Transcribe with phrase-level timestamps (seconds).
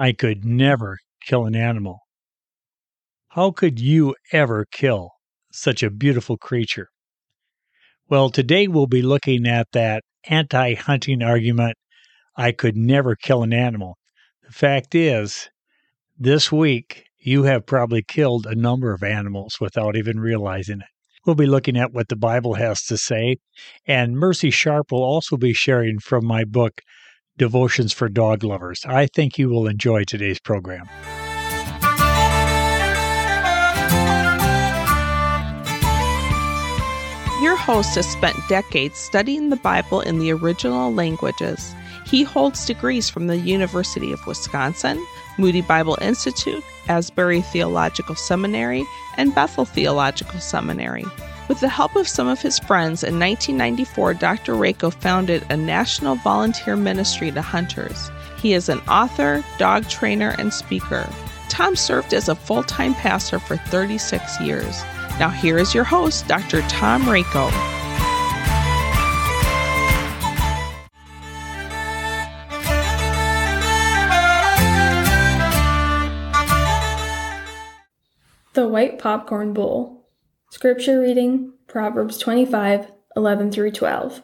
[0.00, 0.96] I could never
[1.26, 1.98] kill an animal.
[3.28, 5.10] How could you ever kill
[5.52, 6.88] such a beautiful creature?
[8.08, 11.76] Well, today we'll be looking at that anti hunting argument
[12.34, 13.98] I could never kill an animal.
[14.42, 15.50] The fact is,
[16.18, 20.88] this week you have probably killed a number of animals without even realizing it.
[21.26, 23.36] We'll be looking at what the Bible has to say,
[23.86, 26.80] and Mercy Sharp will also be sharing from my book,
[27.38, 28.84] Devotions for Dog Lovers.
[28.86, 30.88] I think you will enjoy today's program.
[37.42, 41.74] Your host has spent decades studying the Bible in the original languages.
[42.04, 45.02] He holds degrees from the University of Wisconsin,
[45.38, 48.84] Moody Bible Institute, Asbury Theological Seminary,
[49.16, 51.04] and Bethel Theological Seminary.
[51.50, 54.54] With the help of some of his friends, in 1994, Dr.
[54.54, 58.08] Rakow founded a national volunteer ministry to hunters.
[58.38, 61.12] He is an author, dog trainer, and speaker.
[61.48, 64.80] Tom served as a full time pastor for 36 years.
[65.18, 66.60] Now, here is your host, Dr.
[66.68, 67.50] Tom Rakow.
[78.52, 79.99] The White Popcorn Bowl.
[80.52, 84.20] Scripture reading Proverbs 25 11 through 12.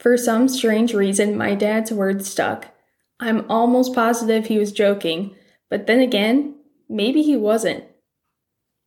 [0.00, 2.74] For some strange reason, my dad's words stuck.
[3.20, 5.36] I'm almost positive he was joking,
[5.68, 6.56] but then again,
[6.88, 7.84] maybe he wasn't.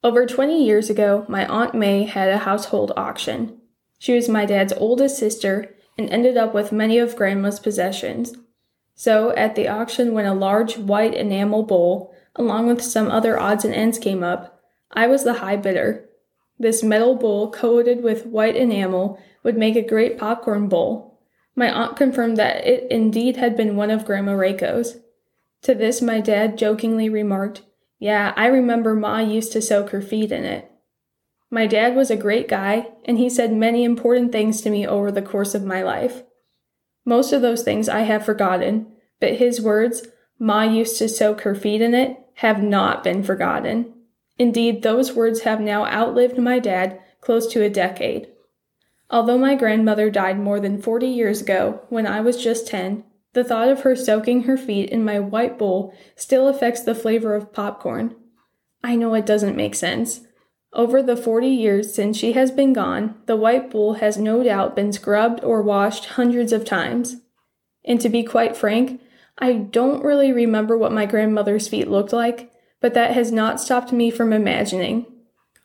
[0.04, 3.62] Over 20 years ago, my Aunt May had a household auction.
[4.04, 8.36] She was my dad's oldest sister and ended up with many of Grandma's possessions.
[8.96, 13.64] So, at the auction, when a large white enamel bowl, along with some other odds
[13.64, 16.10] and ends, came up, I was the high bidder.
[16.60, 21.22] This metal bowl coated with white enamel would make a great popcorn bowl.
[21.56, 24.98] My aunt confirmed that it indeed had been one of Grandma Rakow's.
[25.62, 27.62] To this, my dad jokingly remarked,
[28.00, 30.70] Yeah, I remember Ma used to soak her feet in it.
[31.54, 35.12] My dad was a great guy, and he said many important things to me over
[35.12, 36.24] the course of my life.
[37.06, 38.88] Most of those things I have forgotten,
[39.20, 40.08] but his words,
[40.40, 43.94] Ma used to soak her feet in it, have not been forgotten.
[44.40, 48.30] Indeed, those words have now outlived my dad close to a decade.
[49.12, 53.04] Although my grandmother died more than 40 years ago, when I was just 10,
[53.34, 57.36] the thought of her soaking her feet in my white bowl still affects the flavor
[57.36, 58.16] of popcorn.
[58.84, 60.22] I know it doesn't make sense.
[60.76, 64.76] Over the 40 years since she has been gone, the white bowl has no doubt
[64.76, 67.18] been scrubbed or washed hundreds of times.
[67.86, 69.00] And to be quite frank,
[69.38, 72.52] I don't really remember what my grandmother's feet looked like,
[72.82, 75.06] but that has not stopped me from imagining.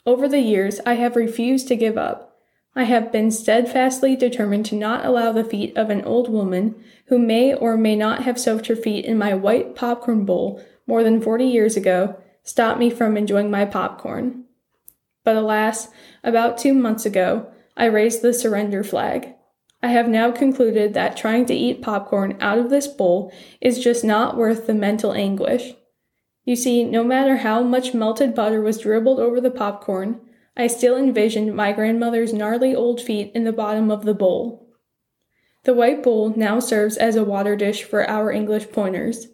[0.04, 2.36] Over the years, I have refused to give up.
[2.76, 6.74] I have been steadfastly determined to not allow the feet of an old woman
[7.06, 11.02] who may or may not have soaked her feet in my white popcorn bowl more
[11.02, 14.44] than 40 years ago stop me from enjoying my popcorn.
[15.28, 15.88] But alas,
[16.24, 19.34] about two months ago, I raised the surrender flag.
[19.82, 23.30] I have now concluded that trying to eat popcorn out of this bowl
[23.60, 25.74] is just not worth the mental anguish.
[26.46, 30.18] You see, no matter how much melted butter was dribbled over the popcorn,
[30.56, 34.66] I still envisioned my grandmother's gnarly old feet in the bottom of the bowl.
[35.64, 39.26] The white bowl now serves as a water dish for our English pointers.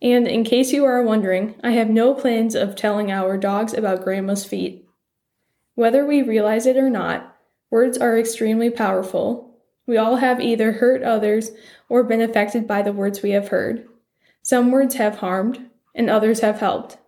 [0.00, 4.04] And in case you are wondering, I have no plans of telling our dogs about
[4.04, 4.81] Grandma's feet.
[5.74, 7.36] Whether we realize it or not,
[7.70, 9.58] words are extremely powerful.
[9.86, 11.52] We all have either hurt others
[11.88, 13.86] or been affected by the words we have heard.
[14.42, 16.98] Some words have harmed, and others have helped.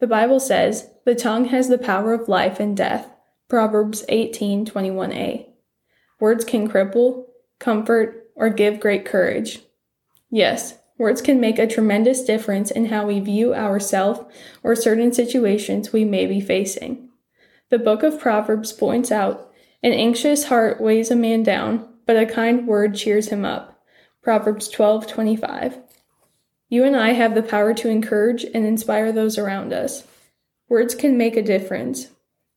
[0.00, 3.10] The Bible says, "The tongue has the power of life and death."
[3.48, 5.48] Proverbs 18:21a.
[6.20, 7.26] Words can cripple,
[7.58, 9.62] comfort, or give great courage.
[10.30, 14.20] Yes, words can make a tremendous difference in how we view ourselves
[14.62, 17.08] or certain situations we may be facing.
[17.74, 19.50] The book of Proverbs points out,
[19.82, 23.82] "An anxious heart weighs a man down, but a kind word cheers him up."
[24.22, 25.78] Proverbs 12:25.
[26.68, 30.06] You and I have the power to encourage and inspire those around us.
[30.68, 32.10] Words can make a difference.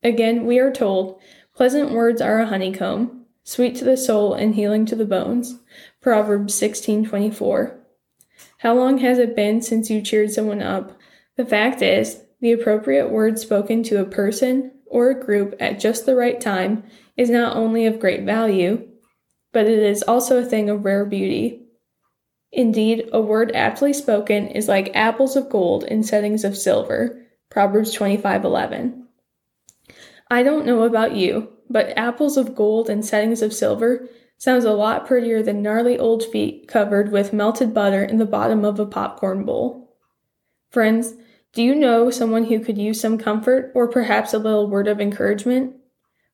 [0.04, 1.20] Again, we are told,
[1.56, 5.58] pleasant words are a honeycomb, sweet to the soul and healing to the bones.
[6.00, 7.72] Proverbs 16:24.
[8.60, 10.96] How long has it been since you cheered someone up?
[11.38, 16.06] The fact is, the appropriate words spoken to a person or a group at just
[16.06, 16.84] the right time
[17.16, 18.88] is not only of great value,
[19.52, 21.64] but it is also a thing of rare beauty.
[22.52, 27.22] Indeed, a word aptly spoken is like apples of gold in settings of silver.
[27.50, 29.04] Proverbs 25:11.
[30.30, 34.08] I don't know about you, but apples of gold and settings of silver
[34.38, 38.64] sounds a lot prettier than gnarly old feet covered with melted butter in the bottom
[38.64, 39.96] of a popcorn bowl.
[40.70, 41.16] Friends,
[41.54, 45.02] do you know someone who could use some comfort or perhaps a little word of
[45.02, 45.76] encouragement?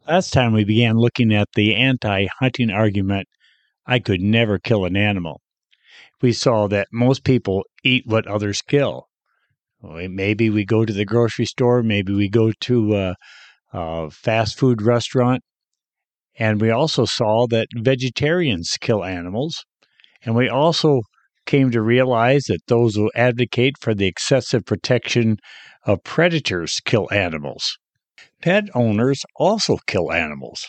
[0.06, 3.26] Last time we began looking at the anti hunting argument
[3.86, 5.40] I could never kill an animal
[6.22, 9.08] we saw that most people eat what others kill.
[9.82, 13.16] Maybe we go to the grocery store, maybe we go to a,
[13.72, 15.42] a fast food restaurant,
[16.38, 19.64] and we also saw that vegetarians kill animals.
[20.24, 21.02] And we also
[21.46, 25.36] came to realize that those who advocate for the excessive protection
[25.84, 27.78] of predators kill animals.
[28.42, 30.66] Pet owners also kill animals.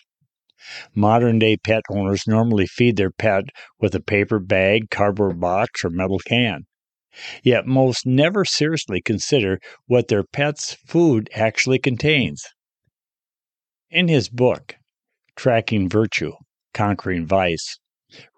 [0.95, 3.45] Modern day pet owners normally feed their pet
[3.79, 6.65] with a paper bag, cardboard box, or metal can.
[7.43, 12.43] Yet most never seriously consider what their pet's food actually contains.
[13.89, 14.75] In his book,
[15.35, 16.33] Tracking Virtue,
[16.73, 17.79] Conquering Vice,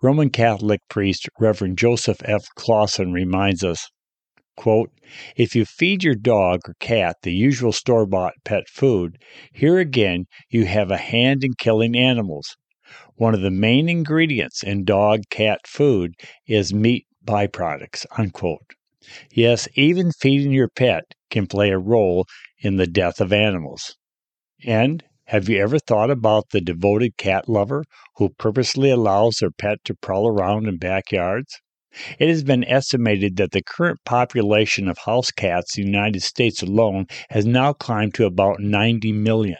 [0.01, 2.43] Roman Catholic priest Reverend Joseph F.
[2.55, 3.89] Clausen reminds us
[4.59, 4.91] Quote,
[5.37, 9.17] if you feed your dog or cat the usual store bought pet food,
[9.53, 12.57] here again you have a hand in killing animals.
[13.15, 16.15] One of the main ingredients in dog cat food
[16.45, 18.05] is meat byproducts.
[18.17, 18.73] Unquote.
[19.31, 22.25] Yes, even feeding your pet can play a role
[22.57, 23.95] in the death of animals.
[24.65, 27.85] And have you ever thought about the devoted cat lover
[28.17, 31.61] who purposely allows their pet to prowl around in backyards?
[32.19, 36.61] It has been estimated that the current population of house cats in the United States
[36.61, 39.57] alone has now climbed to about 90 million.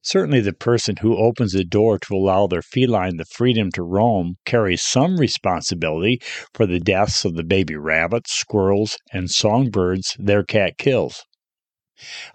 [0.00, 4.36] Certainly, the person who opens the door to allow their feline the freedom to roam
[4.44, 6.20] carries some responsibility
[6.54, 11.24] for the deaths of the baby rabbits, squirrels, and songbirds their cat kills.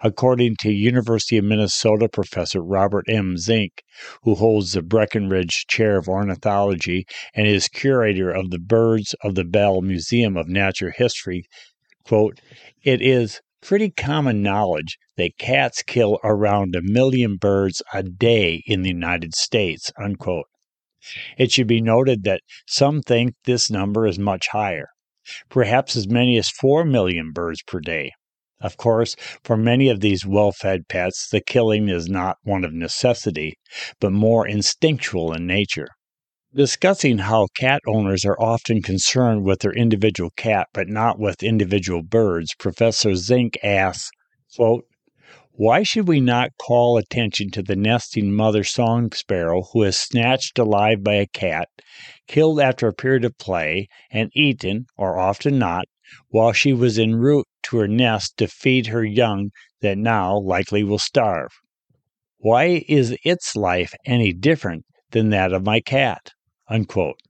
[0.00, 3.36] According to University of Minnesota professor Robert M.
[3.36, 3.82] Zink,
[4.22, 9.44] who holds the Breckenridge Chair of Ornithology and is curator of the Birds of the
[9.44, 11.44] Bell Museum of Natural History,
[12.04, 12.40] quote,
[12.82, 18.82] it is pretty common knowledge that cats kill around a million birds a day in
[18.82, 20.46] the United States, unquote.
[21.36, 24.88] It should be noted that some think this number is much higher,
[25.48, 28.12] perhaps as many as 4 million birds per day.
[28.60, 32.72] Of course, for many of these well fed pets, the killing is not one of
[32.72, 33.54] necessity,
[34.00, 35.88] but more instinctual in nature.
[36.52, 42.02] Discussing how cat owners are often concerned with their individual cat but not with individual
[42.02, 44.10] birds, Professor Zink asks,
[44.56, 44.86] quote,
[45.52, 50.58] why should we not call attention to the nesting mother song sparrow who is snatched
[50.58, 51.68] alive by a cat,
[52.26, 55.84] killed after a period of play, and eaten, or often not,
[56.28, 60.82] while she was en route to her nest to feed her young that now likely
[60.82, 61.50] will starve.
[62.38, 66.32] Why is its life any different than that of my cat?
[66.68, 67.20] Unquote.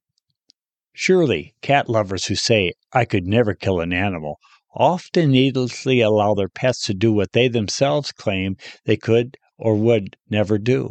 [0.93, 4.39] Surely, cat lovers who say, I could never kill an animal,
[4.75, 10.17] often needlessly allow their pets to do what they themselves claim they could or would
[10.29, 10.91] never do.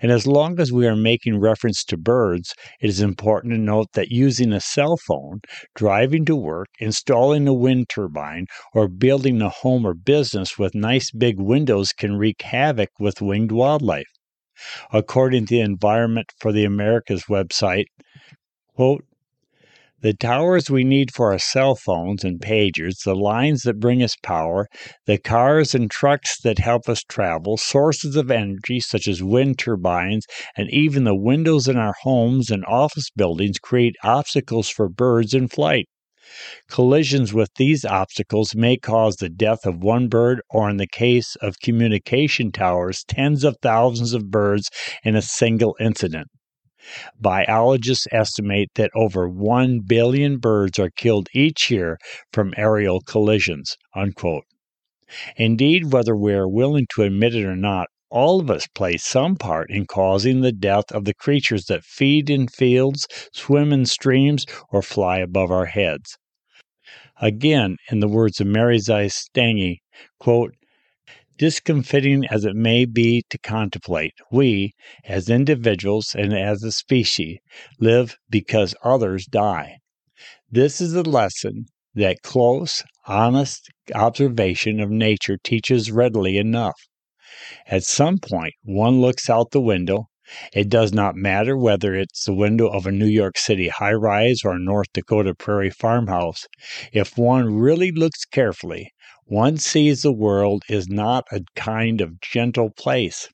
[0.00, 3.88] And as long as we are making reference to birds, it is important to note
[3.92, 5.40] that using a cell phone,
[5.74, 11.10] driving to work, installing a wind turbine, or building a home or business with nice
[11.10, 14.08] big windows can wreak havoc with winged wildlife.
[14.92, 17.86] According to the Environment for the Americas website,
[18.74, 19.04] quote,
[20.00, 24.14] The towers we need for our cell phones and pagers, the lines that bring us
[24.22, 24.68] power,
[25.06, 30.24] the cars and trucks that help us travel, sources of energy such as wind turbines,
[30.56, 35.48] and even the windows in our homes and office buildings create obstacles for birds in
[35.48, 35.88] flight.
[36.68, 41.34] Collisions with these obstacles may cause the death of one bird, or in the case
[41.42, 44.70] of communication towers, tens of thousands of birds
[45.02, 46.28] in a single incident.
[47.20, 51.98] Biologists estimate that over 1 billion birds are killed each year
[52.32, 53.76] from aerial collisions.
[53.94, 54.44] Unquote.
[55.36, 59.36] Indeed, whether we are willing to admit it or not, all of us play some
[59.36, 64.46] part in causing the death of the creatures that feed in fields, swim in streams,
[64.70, 66.16] or fly above our heads.
[67.20, 69.78] Again, in the words of Mary Zeiss Stange,
[70.20, 70.54] quote,
[71.38, 77.38] Discomfiting as it may be to contemplate, we, as individuals and as a species,
[77.78, 79.76] live because others die.
[80.50, 86.88] This is a lesson that close, honest observation of nature teaches readily enough.
[87.68, 90.08] At some point, one looks out the window.
[90.52, 94.40] It does not matter whether it's the window of a New York City high rise
[94.44, 96.46] or a North Dakota prairie farmhouse.
[96.92, 98.92] If one really looks carefully,
[99.28, 103.28] one sees the world is not a kind of gentle place.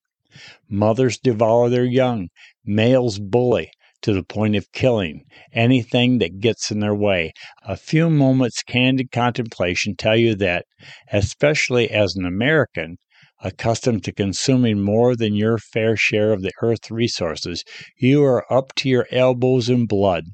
[0.69, 2.29] Mothers devour their young,
[2.65, 3.71] males bully
[4.03, 7.33] to the point of killing anything that gets in their way.
[7.63, 10.67] A few moments' candid contemplation tell you that,
[11.13, 12.99] especially as an American,
[13.43, 17.65] accustomed to consuming more than your fair share of the earth's resources,
[17.97, 20.25] you are up to your elbows in blood.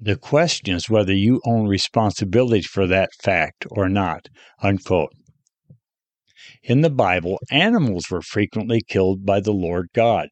[0.00, 4.28] The question is whether you own responsibility for that fact or not.
[4.62, 5.12] Unquote.
[6.62, 10.28] In the Bible, animals were frequently killed by the Lord God.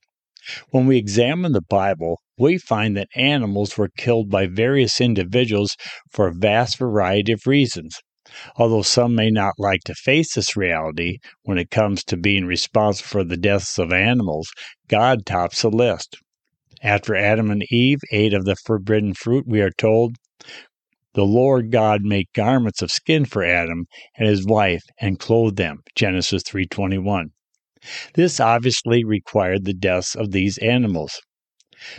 [0.71, 5.77] When we examine the Bible, we find that animals were killed by various individuals
[6.13, 7.99] for a vast variety of reasons.
[8.57, 13.09] Although some may not like to face this reality when it comes to being responsible
[13.09, 14.49] for the deaths of animals,
[14.89, 16.17] God tops the list.
[16.87, 20.15] After Adam and Eve ate of the forbidden fruit, we are told,
[21.15, 25.83] the Lord God made garments of skin for Adam and his wife and clothed them.
[25.97, 27.33] Genesis 3:21.
[28.15, 31.21] This obviously required the deaths of these animals.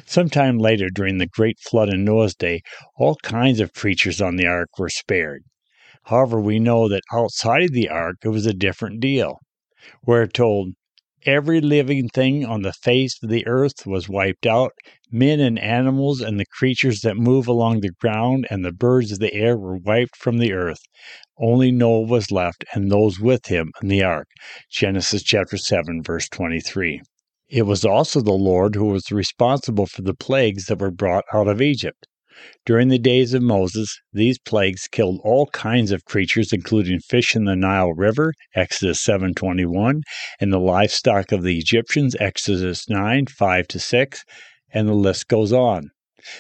[0.05, 2.61] Sometime later, during the great flood in Noah's day,
[2.95, 5.43] all kinds of creatures on the ark were spared.
[6.03, 9.39] However, we know that outside of the ark it was a different deal.
[10.05, 10.75] We're told,
[11.25, 14.73] Every living thing on the face of the earth was wiped out.
[15.11, 19.19] Men and animals and the creatures that move along the ground and the birds of
[19.19, 20.81] the air were wiped from the earth.
[21.39, 24.27] Only Noah was left and those with him in the ark.
[24.69, 27.01] Genesis chapter 7 verse 23.
[27.49, 31.47] It was also the Lord who was responsible for the plagues that were brought out
[31.47, 32.05] of Egypt.
[32.67, 37.45] During the days of Moses, these plagues killed all kinds of creatures including fish in
[37.45, 40.01] the Nile River, Exodus 7:21,
[40.39, 44.23] and the livestock of the Egyptians, Exodus 9, 5 to 6,
[44.71, 45.89] and the list goes on.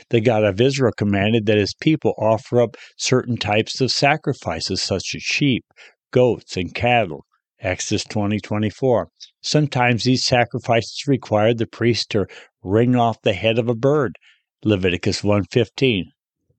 [0.09, 5.15] The God of Israel commanded that his people offer up certain types of sacrifices such
[5.15, 5.65] as sheep,
[6.11, 7.25] goats, and cattle.
[7.59, 9.07] Exodus 20, 24.
[9.41, 12.27] Sometimes these sacrifices required the priest to
[12.63, 14.15] wring off the head of a bird,
[14.63, 16.05] Leviticus 1:15.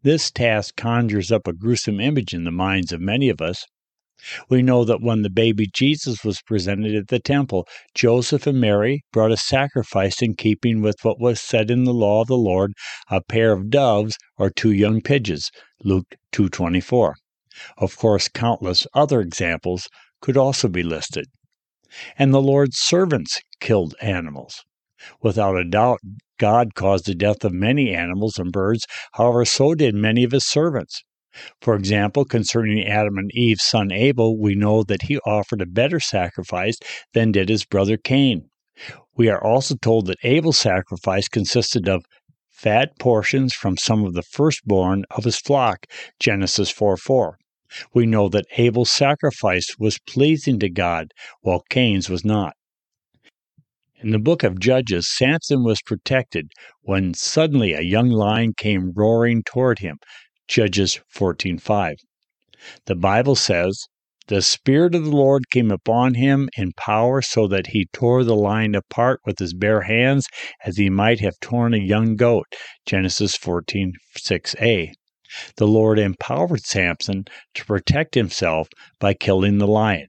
[0.04, 3.66] This task conjures up a gruesome image in the minds of many of us.
[4.48, 9.02] We know that when the baby Jesus was presented at the temple, Joseph and Mary
[9.12, 12.72] brought a sacrifice in keeping with what was said in the law of the Lord,
[13.10, 15.50] a pair of doves or two young pigeons,
[15.82, 17.16] Luke 2:24.
[17.78, 19.88] Of course, countless other examples
[20.20, 21.26] could also be listed.
[22.16, 24.62] And the Lord's servants killed animals.
[25.20, 25.98] Without a doubt,
[26.38, 30.46] God caused the death of many animals and birds, however, so did many of his
[30.46, 31.02] servants.
[31.60, 36.00] For example, concerning Adam and Eve's son Abel, we know that he offered a better
[36.00, 36.78] sacrifice
[37.12, 38.48] than did his brother Cain.
[39.16, 42.04] We are also told that Abel's sacrifice consisted of
[42.48, 45.86] fat portions from some of the firstborn of his flock,
[46.18, 47.38] Genesis 4 4.
[47.92, 52.54] We know that Abel's sacrifice was pleasing to God, while Cain's was not.
[54.00, 56.52] In the book of Judges, Samson was protected
[56.82, 59.98] when suddenly a young lion came roaring toward him.
[60.46, 61.96] Judges 14:5.
[62.84, 63.88] The Bible says,
[64.28, 68.36] "The spirit of the Lord came upon him in power so that he tore the
[68.36, 70.28] lion apart with his bare hands
[70.64, 72.46] as he might have torn a young goat."
[72.86, 74.92] Genesis 14:6a.
[75.56, 77.24] The Lord empowered Samson
[77.54, 78.68] to protect himself
[79.00, 80.06] by killing the lion.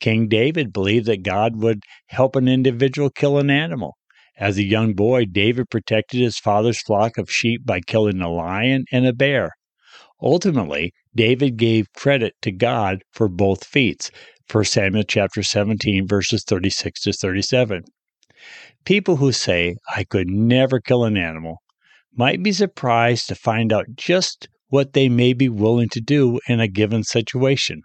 [0.00, 3.96] King David believed that God would help an individual kill an animal,
[4.38, 8.84] As a young boy, David protected his father's flock of sheep by killing a lion
[8.92, 9.52] and a bear.
[10.20, 14.10] Ultimately, David gave credit to God for both feats.
[14.50, 17.84] 1 Samuel chapter 17 verses 36 to 37.
[18.84, 21.56] People who say I could never kill an animal
[22.14, 26.60] might be surprised to find out just what they may be willing to do in
[26.60, 27.82] a given situation.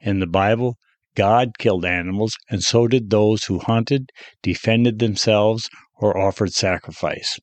[0.00, 0.76] In the Bible,
[1.16, 7.40] God killed animals, and so did those who hunted, defended themselves, or offered sacrifice.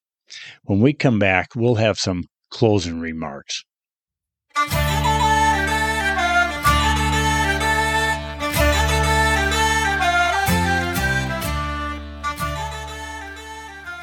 [0.63, 3.63] When we come back, we'll have some closing remarks.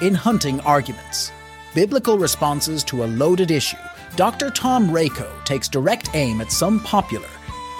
[0.02, 1.30] In Hunting Arguments
[1.74, 3.76] Biblical Responses to a Loaded Issue,
[4.16, 4.50] Dr.
[4.50, 7.28] Tom Rakow takes direct aim at some popular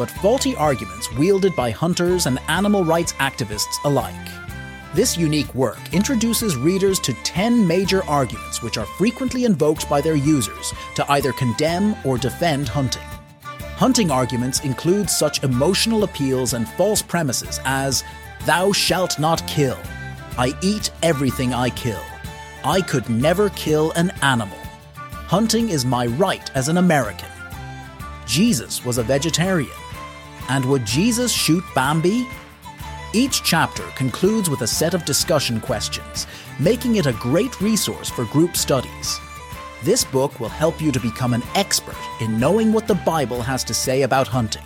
[0.00, 4.14] but faulty arguments wielded by hunters and animal rights activists alike.
[4.94, 10.16] This unique work introduces readers to 10 major arguments which are frequently invoked by their
[10.16, 13.06] users to either condemn or defend hunting.
[13.76, 18.02] Hunting arguments include such emotional appeals and false premises as,
[18.46, 19.78] Thou shalt not kill,
[20.38, 22.02] I eat everything I kill,
[22.64, 24.56] I could never kill an animal,
[24.96, 27.28] hunting is my right as an American,
[28.30, 29.79] Jesus was a vegetarian,
[30.50, 32.26] and would Jesus shoot Bambi?
[33.12, 36.26] Each chapter concludes with a set of discussion questions,
[36.58, 39.18] making it a great resource for group studies.
[39.84, 43.62] This book will help you to become an expert in knowing what the Bible has
[43.64, 44.64] to say about hunting.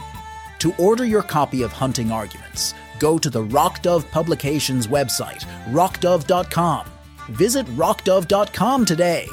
[0.61, 6.87] To order your copy of Hunting Arguments, go to the Rock Dove Publications website, rockdove.com.
[7.31, 9.29] Visit rockdove.com today.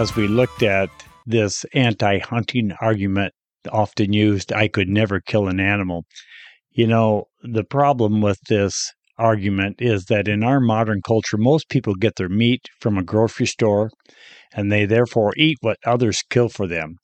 [0.00, 0.88] As we looked at
[1.26, 3.34] this anti hunting argument
[3.70, 6.06] often used, I could never kill an animal.
[6.70, 11.94] You know, the problem with this argument is that in our modern culture, most people
[11.94, 13.90] get their meat from a grocery store
[14.54, 16.96] and they therefore eat what others kill for them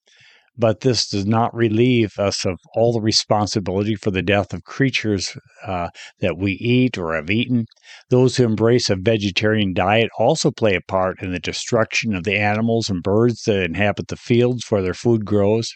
[0.59, 5.37] but this does not relieve us of all the responsibility for the death of creatures
[5.67, 5.89] uh,
[6.21, 7.67] that we eat or have eaten.
[8.11, 12.37] Those who embrace a vegetarian diet also play a part in the destruction of the
[12.37, 15.75] animals and birds that inhabit the fields where their food grows.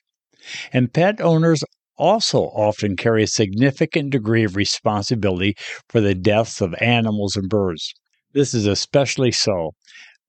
[0.73, 1.63] And pet owners
[1.99, 5.55] also often carry a significant degree of responsibility
[5.89, 7.93] for the deaths of animals and birds.
[8.33, 9.73] This is especially so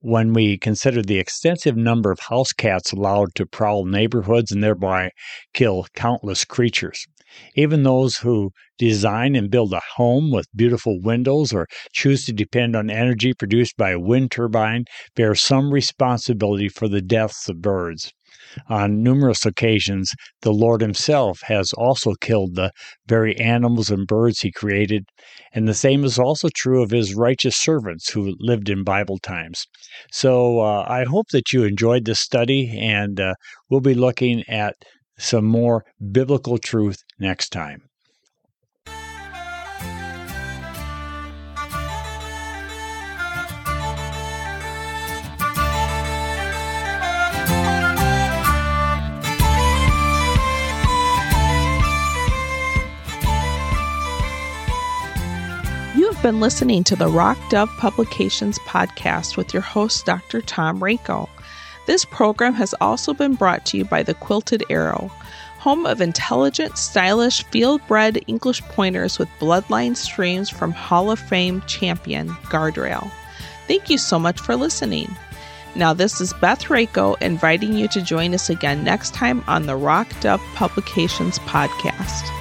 [0.02, 5.12] when we consider the extensive number of house cats allowed to prowl neighborhoods and thereby
[5.54, 7.06] kill countless creatures.
[7.56, 12.76] Even those who design and build a home with beautiful windows or choose to depend
[12.76, 14.86] on energy produced by a wind turbine
[15.16, 18.12] bear some responsibility for the deaths of birds.
[18.68, 22.72] On numerous occasions, the Lord Himself has also killed the
[23.08, 25.06] very animals and birds He created,
[25.54, 29.66] and the same is also true of His righteous servants who lived in Bible times.
[30.12, 33.36] So uh, I hope that you enjoyed this study, and uh,
[33.70, 34.76] we'll be looking at
[35.18, 37.84] some more biblical truth next time.
[56.22, 60.40] Been listening to the Rock Dove Publications podcast with your host, Dr.
[60.42, 61.28] Tom Rakow.
[61.88, 65.12] This program has also been brought to you by the Quilted Arrow,
[65.58, 71.64] home of intelligent, stylish, field bred English pointers with bloodline streams from Hall of Fame
[71.66, 73.10] champion Guardrail.
[73.68, 75.10] Thank you so much for listening.
[75.76, 79.76] Now, this is Beth Rakow inviting you to join us again next time on the
[79.76, 82.41] Rock Dove Publications podcast.